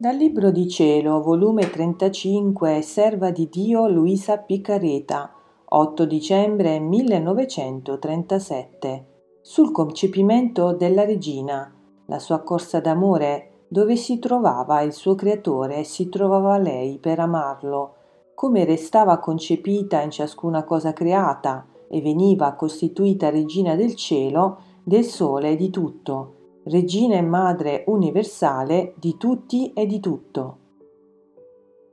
Dal 0.00 0.16
Libro 0.16 0.50
di 0.50 0.66
Cielo, 0.66 1.20
volume 1.20 1.68
35, 1.68 2.80
Serva 2.80 3.30
di 3.30 3.50
Dio 3.50 3.86
Luisa 3.86 4.38
Picareta, 4.38 5.30
8 5.62 6.06
dicembre 6.06 6.78
1937. 6.78 9.06
Sul 9.42 9.72
concepimento 9.72 10.72
della 10.72 11.04
regina, 11.04 11.70
la 12.06 12.18
sua 12.18 12.40
corsa 12.40 12.80
d'amore, 12.80 13.66
dove 13.68 13.96
si 13.96 14.18
trovava 14.18 14.80
il 14.80 14.94
suo 14.94 15.14
creatore 15.14 15.80
e 15.80 15.84
si 15.84 16.08
trovava 16.08 16.56
lei 16.56 16.96
per 16.96 17.18
amarlo, 17.18 17.96
come 18.34 18.64
restava 18.64 19.18
concepita 19.18 20.00
in 20.00 20.10
ciascuna 20.10 20.64
cosa 20.64 20.94
creata 20.94 21.66
e 21.90 22.00
veniva 22.00 22.54
costituita 22.54 23.28
regina 23.28 23.74
del 23.74 23.94
cielo, 23.96 24.60
del 24.82 25.04
sole 25.04 25.50
e 25.50 25.56
di 25.56 25.68
tutto 25.68 26.38
regina 26.70 27.16
e 27.16 27.20
madre 27.20 27.82
universale 27.88 28.94
di 28.96 29.16
tutti 29.16 29.72
e 29.72 29.86
di 29.86 29.98
tutto. 29.98 30.56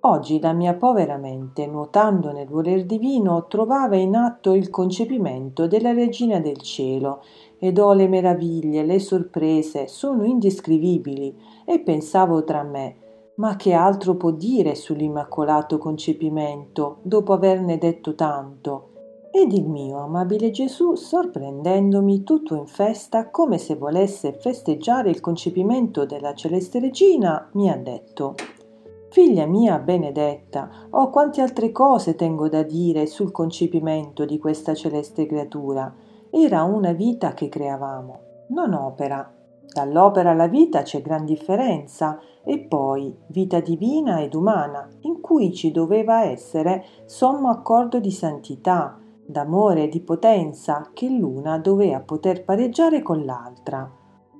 Oggi 0.00 0.38
la 0.38 0.52
mia 0.52 0.74
povera 0.74 1.16
mente, 1.16 1.66
nuotando 1.66 2.30
nel 2.30 2.46
voler 2.46 2.84
divino, 2.84 3.46
trovava 3.46 3.96
in 3.96 4.14
atto 4.14 4.52
il 4.52 4.68
concepimento 4.68 5.66
della 5.66 5.92
regina 5.92 6.40
del 6.40 6.58
cielo 6.58 7.22
ed 7.58 7.78
ho 7.78 7.94
le 7.94 8.06
meraviglie, 8.06 8.84
le 8.84 8.98
sorprese, 8.98 9.88
sono 9.88 10.24
indescrivibili 10.24 11.34
e 11.64 11.80
pensavo 11.80 12.44
tra 12.44 12.62
me, 12.62 12.96
ma 13.36 13.56
che 13.56 13.72
altro 13.72 14.14
può 14.14 14.30
dire 14.30 14.74
sull'immacolato 14.74 15.78
concepimento 15.78 16.98
dopo 17.00 17.32
averne 17.32 17.78
detto 17.78 18.14
tanto? 18.14 18.90
Ed 19.38 19.52
il 19.52 19.68
mio 19.68 19.98
amabile 19.98 20.50
Gesù, 20.50 20.94
sorprendendomi 20.94 22.22
tutto 22.22 22.54
in 22.54 22.66
festa, 22.66 23.28
come 23.28 23.58
se 23.58 23.74
volesse 23.74 24.32
festeggiare 24.32 25.10
il 25.10 25.20
concepimento 25.20 26.06
della 26.06 26.34
celeste 26.34 26.80
regina, 26.80 27.46
mi 27.52 27.68
ha 27.68 27.76
detto 27.76 28.34
Figlia 29.10 29.44
mia 29.44 29.78
benedetta, 29.78 30.70
oh 30.88 31.10
quante 31.10 31.42
altre 31.42 31.70
cose 31.70 32.14
tengo 32.14 32.48
da 32.48 32.62
dire 32.62 33.04
sul 33.04 33.30
concepimento 33.30 34.24
di 34.24 34.38
questa 34.38 34.72
celeste 34.72 35.26
creatura. 35.26 35.94
Era 36.30 36.62
una 36.62 36.92
vita 36.92 37.34
che 37.34 37.50
creavamo, 37.50 38.20
non 38.48 38.72
opera. 38.72 39.30
Dall'opera 39.70 40.30
alla 40.30 40.48
vita 40.48 40.80
c'è 40.80 41.02
gran 41.02 41.26
differenza, 41.26 42.18
e 42.42 42.60
poi 42.60 43.14
vita 43.26 43.60
divina 43.60 44.22
ed 44.22 44.34
umana, 44.34 44.88
in 45.00 45.20
cui 45.20 45.52
ci 45.52 45.72
doveva 45.72 46.24
essere 46.24 46.84
sommo 47.04 47.50
accordo 47.50 48.00
di 48.00 48.10
santità, 48.10 49.00
d'amore 49.26 49.84
e 49.84 49.88
di 49.88 50.00
potenza 50.00 50.90
che 50.92 51.08
l'una 51.08 51.58
dovea 51.58 52.00
poter 52.00 52.44
pareggiare 52.44 53.02
con 53.02 53.24
l'altra. 53.24 53.90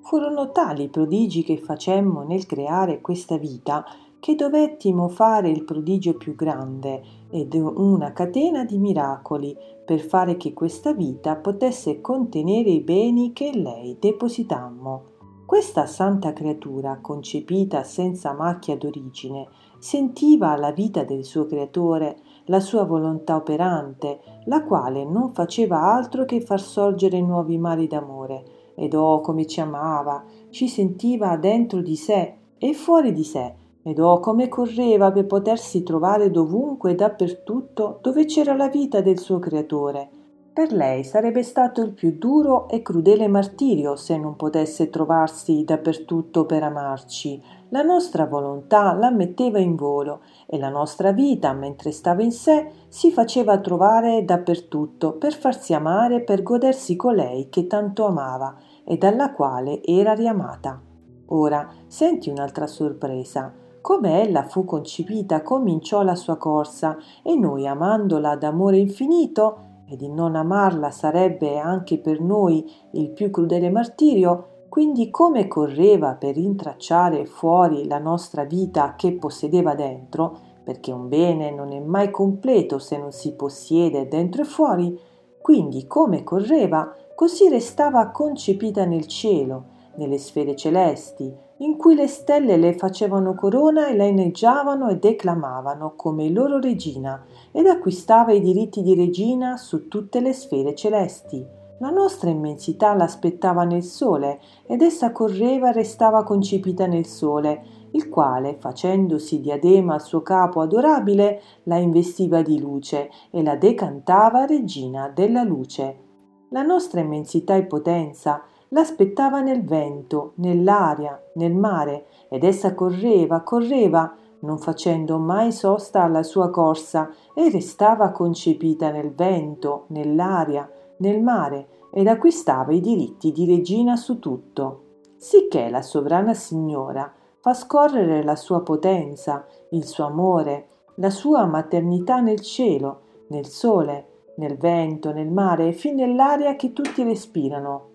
Furono 0.03 0.53
tali 0.53 0.85
i 0.85 0.89
prodigi 0.89 1.43
che 1.43 1.57
facemmo 1.57 2.23
nel 2.23 2.47
creare 2.47 3.01
questa 3.01 3.37
vita 3.37 3.85
che 4.21 4.35
dovettimo 4.35 5.09
fare 5.09 5.51
il 5.51 5.65
prodigio 5.65 6.15
più 6.15 6.35
grande 6.35 7.03
ed 7.31 7.55
una 7.55 8.13
catena 8.13 8.65
di 8.65 8.79
miracoli 8.79 9.57
per 9.85 10.01
fare 10.01 10.37
che 10.37 10.53
questa 10.53 10.93
vita 10.93 11.37
potesse 11.37 12.01
contenere 12.01 12.71
i 12.71 12.81
beni 12.81 13.33
che 13.33 13.45
in 13.47 13.63
lei 13.63 13.97
depositammo. 14.01 15.15
Questa 15.47 15.87
santa 15.87 16.33
creatura, 16.33 16.99
concepita 17.01 17.85
senza 17.85 18.33
macchia 18.33 18.77
d'origine, 18.77 19.47
sentiva 19.79 20.57
la 20.57 20.73
vita 20.73 21.05
del 21.05 21.23
suo 21.23 21.47
creatore 21.47 22.17
la 22.47 22.61
sua 22.61 22.85
volontà 22.85 23.37
operante, 23.37 24.21
la 24.45 24.65
quale 24.65 25.05
non 25.05 25.33
faceva 25.33 25.81
altro 25.81 26.25
che 26.25 26.41
far 26.41 26.61
sorgere 26.61 27.21
nuovi 27.21 27.59
mari 27.59 27.87
d'amore. 27.87 28.45
Ed 28.75 28.95
oh 28.95 29.21
come 29.21 29.47
ci 29.47 29.61
amava, 29.61 30.25
ci 30.51 30.69
sentiva 30.69 31.37
dentro 31.37 31.81
di 31.81 31.97
sé 31.97 32.35
e 32.59 32.75
fuori 32.75 33.13
di 33.13 33.25
sé, 33.25 33.55
ed 33.83 33.99
oh 33.99 34.21
come 34.21 34.49
correva 34.49 35.13
per 35.13 35.27
potersi 35.27 35.83
trovare 35.83 36.31
dovunque 36.31 36.91
e 36.91 36.95
dappertutto 36.95 37.99
dove 38.03 38.25
c'era 38.25 38.55
la 38.55 38.69
vita 38.69 39.01
del 39.01 39.19
suo 39.19 39.39
creatore. 39.39 40.11
Per 40.57 40.73
lei 40.73 41.05
sarebbe 41.05 41.43
stato 41.43 41.83
il 41.83 41.93
più 41.93 42.17
duro 42.17 42.67
e 42.71 42.81
crudele 42.81 43.29
martirio 43.29 43.95
se 43.95 44.17
non 44.17 44.37
potesse 44.37 44.89
trovarsi 44.89 45.65
dappertutto 45.65 46.47
per 46.47 46.63
amarci. 46.63 47.43
La 47.69 47.83
nostra 47.83 48.25
volontà 48.25 48.95
la 48.95 49.11
metteva 49.11 49.59
in 49.59 49.75
volo 49.75 50.23
e 50.47 50.57
la 50.57 50.71
nostra 50.71 51.13
vita, 51.13 51.53
mentre 51.53 51.93
stava 51.93 52.23
in 52.23 52.33
sé, 52.33 52.71
si 52.89 53.11
faceva 53.11 53.59
trovare 53.59 54.25
dappertutto 54.25 55.19
per 55.19 55.35
farsi 55.35 55.75
amare, 55.75 56.23
per 56.23 56.43
godersi 56.43 56.97
colei 56.97 57.51
che 57.51 57.67
tanto 57.67 58.07
amava 58.07 58.57
e 58.83 58.97
dalla 58.97 59.33
quale 59.33 59.83
era 59.83 60.15
riamata. 60.15 60.81
Ora 61.27 61.69
senti 61.87 62.31
un'altra 62.31 62.67
sorpresa. 62.67 63.53
Come 63.83 64.23
ella 64.23 64.45
fu 64.45 64.65
concepita, 64.65 65.43
cominciò 65.43 66.01
la 66.01 66.15
sua 66.15 66.39
corsa 66.39 66.97
e 67.23 67.37
noi, 67.37 67.67
amandola 67.67 68.37
d'amore 68.37 68.79
infinito, 68.79 69.75
e 69.89 69.97
di 69.97 70.09
non 70.09 70.35
amarla 70.35 70.91
sarebbe 70.91 71.59
anche 71.59 71.99
per 71.99 72.21
noi 72.21 72.69
il 72.93 73.11
più 73.11 73.31
crudele 73.31 73.71
martirio, 73.71 74.65
quindi 74.69 75.11
come 75.11 75.47
correva 75.47 76.15
per 76.15 76.37
intracciare 76.37 77.25
fuori 77.25 77.87
la 77.87 77.99
nostra 77.99 78.45
vita 78.45 78.95
che 78.97 79.13
possedeva 79.15 79.75
dentro, 79.75 80.39
perché 80.65 80.91
un 80.91 81.09
bene 81.09 81.51
non 81.51 81.73
è 81.73 81.79
mai 81.79 82.11
completo 82.11 82.79
se 82.79 82.99
non 82.99 83.13
si 83.13 83.35
possiede 83.35 84.09
dentro 84.09 84.43
e 84.43 84.45
fuori, 84.45 84.99
quindi 85.41 85.87
come 85.87 86.25
correva, 86.25 86.93
così 87.15 87.49
restava 87.49 88.11
concepita 88.11 88.85
nel 88.85 89.07
cielo, 89.07 89.75
nelle 89.97 90.19
sfere 90.19 90.55
celesti, 90.55 91.33
in 91.59 91.77
cui 91.77 91.95
le 91.95 92.07
stelle 92.07 92.57
le 92.57 92.75
facevano 92.75 93.35
corona 93.35 93.89
e 93.89 93.97
la 93.97 94.05
inneggiavano 94.05 94.89
e 94.89 94.97
declamavano 94.97 95.95
come 95.97 96.29
loro 96.31 96.59
regina, 96.59 97.25
ed 97.53 97.67
acquistava 97.67 98.33
i 98.33 98.41
diritti 98.41 98.83
di 98.83 98.95
regina 98.95 99.57
su 99.57 99.89
tutte 99.89 100.21
le 100.21 100.33
sfere 100.33 100.75
celesti. 100.75 101.45
La 101.79 101.91
nostra 101.91 102.31
immensità 102.31 102.95
l'aspettava 102.95 103.65
nel 103.65 103.83
sole, 103.83 104.41
ed 104.67 104.81
essa 104.81 105.13
correva 105.13 105.71
e 105.71 105.73
restava 105.73 106.25
concepita 106.25 106.87
nel 106.87 107.07
sole, 107.07 107.63
il 107.93 108.09
quale, 108.09 108.57
facendosi 108.59 109.41
diadema 109.41 109.95
al 109.95 110.03
suo 110.03 110.23
capo 110.23 110.61
adorabile, 110.61 111.41
la 111.65 111.77
investiva 111.77 112.43
di 112.43 112.59
luce 112.61 113.11
e 113.31 113.43
la 113.43 113.57
decantava 113.57 114.45
regina 114.45 115.09
della 115.09 115.43
luce. 115.43 116.05
La 116.51 116.63
nostra 116.63 117.01
immensità 117.01 117.57
e 117.57 117.65
potenza 117.65 118.43
l'aspettava 118.77 119.41
nel 119.41 119.65
vento, 119.65 120.33
nell'aria, 120.35 121.19
nel 121.37 121.55
mare, 121.55 122.05
ed 122.29 122.45
essa 122.45 122.75
correva, 122.75 123.41
correva, 123.41 124.15
non 124.41 124.59
facendo 124.59 125.17
mai 125.17 125.51
sosta 125.51 126.03
alla 126.03 126.23
sua 126.23 126.51
corsa, 126.51 127.11
e 127.35 127.49
restava 127.49 128.11
concepita 128.11 128.91
nel 128.91 129.15
vento, 129.15 129.85
nell'aria, 129.89 130.71
nel 130.99 131.23
mare, 131.23 131.69
ed 131.91 132.07
acquistava 132.07 132.75
i 132.75 132.81
diritti 132.81 133.33
di 133.33 133.47
regina 133.47 133.97
su 133.97 134.19
tutto. 134.19 134.83
Sicché 135.17 135.71
la 135.71 135.81
sovrana 135.81 136.35
signora 136.35 137.11
fa 137.41 137.55
scorrere 137.55 138.23
la 138.23 138.37
sua 138.37 138.61
potenza, 138.61 139.47
il 139.71 139.87
suo 139.87 140.05
amore, 140.05 140.67
la 140.97 141.09
sua 141.09 141.47
maternità 141.47 142.21
nel 142.21 142.41
cielo, 142.41 143.01
nel 143.29 143.47
sole, 143.47 144.09
nel 144.37 144.59
vento, 144.59 145.15
nel 145.15 145.31
mare 145.31 145.69
e 145.69 145.73
fin 145.73 145.95
nell'aria 145.95 146.57
che 146.57 146.75
tutti 146.75 147.03
respirano, 147.03 147.95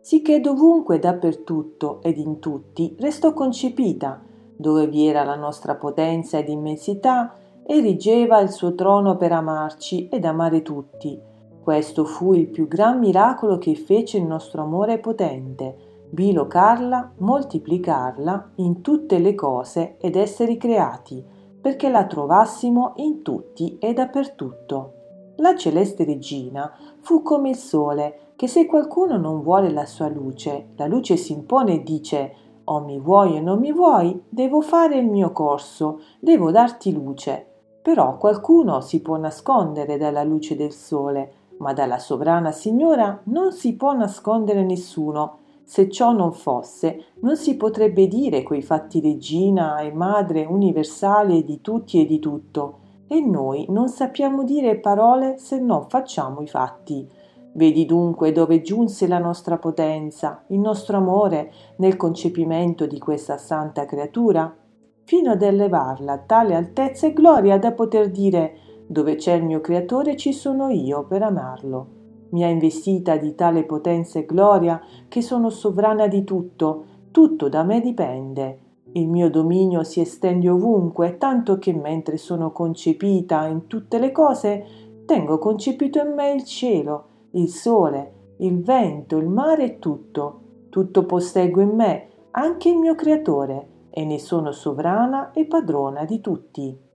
sicché 0.00 0.40
dovunque 0.40 0.98
dappertutto 0.98 2.00
ed 2.02 2.18
in 2.18 2.38
tutti 2.38 2.94
restò 2.98 3.32
concepita, 3.32 4.20
dove 4.56 4.86
vi 4.86 5.06
era 5.06 5.24
la 5.24 5.36
nostra 5.36 5.76
potenza 5.76 6.38
ed 6.38 6.48
immensità, 6.48 7.34
erigeva 7.64 8.40
il 8.40 8.50
suo 8.50 8.74
trono 8.74 9.16
per 9.16 9.32
amarci 9.32 10.08
ed 10.08 10.24
amare 10.24 10.62
tutti. 10.62 11.20
Questo 11.62 12.04
fu 12.06 12.32
il 12.32 12.48
più 12.48 12.66
gran 12.66 12.98
miracolo 12.98 13.58
che 13.58 13.74
fece 13.74 14.16
il 14.16 14.24
nostro 14.24 14.62
amore 14.62 14.98
potente, 14.98 15.76
bilocarla, 16.08 17.12
moltiplicarla 17.18 18.52
in 18.56 18.80
tutte 18.80 19.18
le 19.18 19.34
cose 19.34 19.96
ed 19.98 20.16
esseri 20.16 20.56
creati, 20.56 21.22
perché 21.60 21.90
la 21.90 22.06
trovassimo 22.06 22.94
in 22.96 23.22
tutti 23.22 23.76
e 23.78 23.92
dappertutto. 23.92 24.92
La 25.36 25.54
celeste 25.54 26.04
regina 26.04 26.72
fu 27.00 27.22
come 27.22 27.50
il 27.50 27.56
sole, 27.56 28.18
che 28.38 28.46
se 28.46 28.66
qualcuno 28.66 29.16
non 29.16 29.42
vuole 29.42 29.68
la 29.68 29.84
sua 29.84 30.06
luce, 30.06 30.68
la 30.76 30.86
luce 30.86 31.16
si 31.16 31.32
impone 31.32 31.72
e 31.72 31.82
dice 31.82 32.34
o 32.62 32.78
mi 32.78 33.00
vuoi 33.00 33.36
o 33.36 33.40
non 33.40 33.58
mi 33.58 33.72
vuoi, 33.72 34.22
devo 34.28 34.60
fare 34.60 34.96
il 34.96 35.06
mio 35.06 35.32
corso, 35.32 36.02
devo 36.20 36.52
darti 36.52 36.92
luce. 36.92 37.46
Però 37.82 38.16
qualcuno 38.16 38.80
si 38.80 39.02
può 39.02 39.16
nascondere 39.16 39.96
dalla 39.96 40.22
luce 40.22 40.54
del 40.54 40.70
sole, 40.70 41.32
ma 41.58 41.72
dalla 41.72 41.98
sovrana 41.98 42.52
signora 42.52 43.20
non 43.24 43.50
si 43.50 43.74
può 43.74 43.92
nascondere 43.92 44.62
nessuno. 44.62 45.38
Se 45.64 45.90
ciò 45.90 46.12
non 46.12 46.32
fosse, 46.32 47.06
non 47.22 47.36
si 47.36 47.56
potrebbe 47.56 48.06
dire 48.06 48.44
quei 48.44 48.62
fatti 48.62 49.00
regina 49.00 49.80
e 49.80 49.92
madre 49.92 50.44
universale 50.44 51.42
di 51.42 51.60
tutti 51.60 52.00
e 52.00 52.06
di 52.06 52.20
tutto. 52.20 52.78
E 53.08 53.20
noi 53.20 53.66
non 53.70 53.88
sappiamo 53.88 54.44
dire 54.44 54.78
parole 54.78 55.38
se 55.38 55.58
non 55.58 55.88
facciamo 55.88 56.40
i 56.40 56.46
fatti. 56.46 57.17
Vedi 57.58 57.86
dunque 57.86 58.30
dove 58.30 58.62
giunse 58.62 59.08
la 59.08 59.18
nostra 59.18 59.58
potenza, 59.58 60.44
il 60.50 60.60
nostro 60.60 60.96
amore 60.96 61.52
nel 61.78 61.96
concepimento 61.96 62.86
di 62.86 63.00
questa 63.00 63.36
santa 63.36 63.84
creatura, 63.84 64.56
fino 65.02 65.32
ad 65.32 65.42
elevarla 65.42 66.12
a 66.12 66.18
tale 66.18 66.54
altezza 66.54 67.08
e 67.08 67.12
gloria 67.12 67.58
da 67.58 67.72
poter 67.72 68.12
dire 68.12 68.58
dove 68.86 69.16
c'è 69.16 69.32
il 69.32 69.44
mio 69.44 69.60
creatore 69.60 70.16
ci 70.16 70.32
sono 70.32 70.68
io 70.68 71.04
per 71.08 71.24
amarlo. 71.24 71.86
Mi 72.30 72.44
ha 72.44 72.46
investita 72.46 73.16
di 73.16 73.34
tale 73.34 73.64
potenza 73.64 74.20
e 74.20 74.24
gloria 74.24 74.80
che 75.08 75.20
sono 75.20 75.50
sovrana 75.50 76.06
di 76.06 76.22
tutto, 76.22 76.84
tutto 77.10 77.48
da 77.48 77.64
me 77.64 77.80
dipende. 77.80 78.58
Il 78.92 79.08
mio 79.08 79.28
dominio 79.30 79.82
si 79.82 80.00
estende 80.00 80.48
ovunque, 80.48 81.18
tanto 81.18 81.58
che 81.58 81.72
mentre 81.72 82.18
sono 82.18 82.52
concepita 82.52 83.48
in 83.48 83.66
tutte 83.66 83.98
le 83.98 84.12
cose, 84.12 84.64
tengo 85.06 85.38
concepito 85.38 85.98
in 85.98 86.14
me 86.14 86.30
il 86.30 86.44
cielo, 86.44 87.16
il 87.32 87.48
sole, 87.48 88.34
il 88.38 88.62
vento, 88.62 89.16
il 89.16 89.28
mare 89.28 89.64
e 89.64 89.78
tutto. 89.78 90.40
Tutto 90.68 91.04
posseggo 91.04 91.60
in 91.60 91.70
me, 91.70 92.08
anche 92.32 92.68
il 92.68 92.76
mio 92.76 92.94
creatore, 92.94 93.68
e 93.90 94.04
ne 94.04 94.18
sono 94.18 94.52
sovrana 94.52 95.32
e 95.32 95.46
padrona 95.46 96.04
di 96.04 96.20
tutti. 96.20 96.86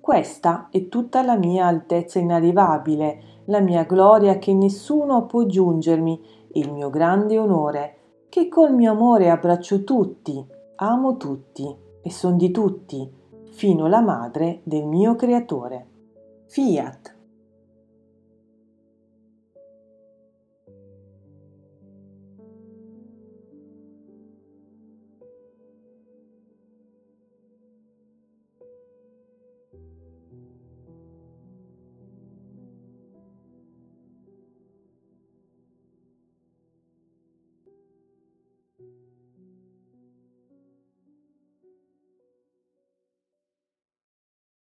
Questa 0.00 0.68
è 0.70 0.88
tutta 0.88 1.22
la 1.22 1.36
mia 1.36 1.66
altezza 1.66 2.18
inarrivabile, 2.18 3.42
la 3.46 3.60
mia 3.60 3.84
gloria 3.84 4.38
che 4.38 4.52
nessuno 4.52 5.26
può 5.26 5.44
giungermi, 5.44 6.20
il 6.52 6.72
mio 6.72 6.90
grande 6.90 7.38
onore, 7.38 7.96
che 8.28 8.48
col 8.48 8.74
mio 8.74 8.92
amore 8.92 9.30
abbraccio 9.30 9.82
tutti, 9.84 10.44
amo 10.76 11.16
tutti 11.16 11.74
e 12.02 12.10
son 12.10 12.36
di 12.36 12.50
tutti, 12.50 13.10
fino 13.50 13.86
la 13.86 14.00
madre 14.00 14.60
del 14.64 14.86
mio 14.86 15.16
creatore. 15.16 15.86
Fiat. 16.46 17.13